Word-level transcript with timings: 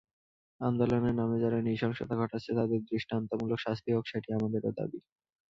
আন্দোলনের 0.61 1.15
নামে 1.15 1.37
যারা 1.43 1.57
নৃশংসতা 1.61 2.13
ঘটাচ্ছে, 2.15 2.51
তাদের 2.59 2.79
দৃষ্টান্তমূলক 2.89 3.59
শাস্তি 3.59 3.89
হোক, 3.95 4.03
সেটি 4.07 4.29
আমাদেরও 4.33 4.71
দাবি। 4.79 4.99